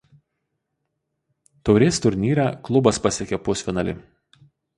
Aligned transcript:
Taurės 1.69 1.99
turnyre 2.07 2.47
klubas 2.71 3.01
pasiekė 3.05 3.41
pusfinalį. 3.51 3.97